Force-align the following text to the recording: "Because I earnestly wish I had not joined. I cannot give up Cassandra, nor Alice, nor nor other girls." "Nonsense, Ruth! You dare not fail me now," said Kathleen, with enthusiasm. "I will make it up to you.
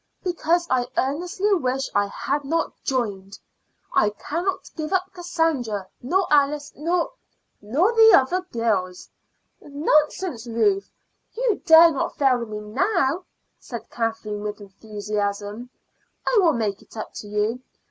"Because 0.23 0.65
I 0.67 0.87
earnestly 0.97 1.53
wish 1.53 1.87
I 1.93 2.07
had 2.07 2.43
not 2.43 2.73
joined. 2.83 3.37
I 3.93 4.09
cannot 4.09 4.67
give 4.75 4.91
up 4.93 5.13
Cassandra, 5.13 5.87
nor 6.01 6.25
Alice, 6.33 6.73
nor 6.75 7.11
nor 7.61 7.93
other 8.15 8.41
girls." 8.51 9.07
"Nonsense, 9.61 10.47
Ruth! 10.47 10.91
You 11.37 11.61
dare 11.67 11.91
not 11.91 12.15
fail 12.17 12.43
me 12.47 12.61
now," 12.61 13.25
said 13.59 13.91
Kathleen, 13.91 14.41
with 14.41 14.59
enthusiasm. 14.59 15.69
"I 16.25 16.35
will 16.41 16.53
make 16.53 16.81
it 16.81 16.97
up 16.97 17.13
to 17.17 17.27
you. 17.27 17.61